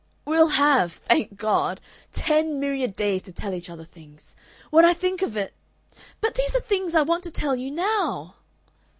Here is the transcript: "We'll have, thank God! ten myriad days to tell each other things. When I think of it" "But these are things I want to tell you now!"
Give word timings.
"We'll 0.25 0.47
have, 0.47 0.93
thank 0.93 1.37
God! 1.37 1.79
ten 2.11 2.59
myriad 2.59 2.95
days 2.95 3.21
to 3.21 3.31
tell 3.31 3.53
each 3.53 3.69
other 3.69 3.85
things. 3.85 4.35
When 4.71 4.83
I 4.83 4.95
think 4.95 5.21
of 5.21 5.37
it" 5.37 5.53
"But 6.21 6.33
these 6.33 6.55
are 6.55 6.59
things 6.61 6.95
I 6.95 7.03
want 7.03 7.21
to 7.25 7.29
tell 7.29 7.55
you 7.55 7.69
now!" 7.69 8.33